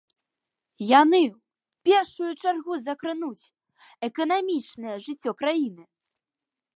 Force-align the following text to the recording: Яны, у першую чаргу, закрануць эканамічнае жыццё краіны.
Яны, 1.01 1.19
у 1.33 1.39
першую 1.89 2.31
чаргу, 2.41 2.73
закрануць 2.87 3.49
эканамічнае 4.07 4.95
жыццё 5.05 5.31
краіны. 5.43 5.83